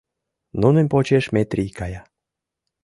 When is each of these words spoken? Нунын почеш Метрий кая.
Нунын 0.61 0.85
почеш 0.93 1.25
Метрий 1.35 1.71
кая. 1.79 2.01